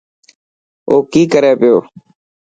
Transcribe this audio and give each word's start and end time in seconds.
او 0.89 0.95
ڪي 1.11 1.21
ڪري 1.31 1.51
پيو. 1.59 1.75